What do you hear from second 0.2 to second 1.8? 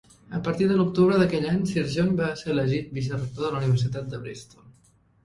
A partir de l'octubre d'aquell any,